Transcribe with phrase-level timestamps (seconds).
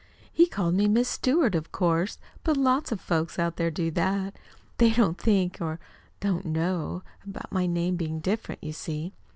[0.33, 4.35] He called me Miss Stewart, of course but lots of folks out there do that.
[4.79, 5.79] They don't think, or
[6.21, 9.13] don't know, about my name being different, you see.